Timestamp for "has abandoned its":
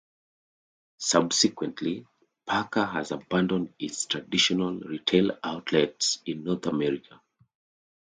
2.85-4.07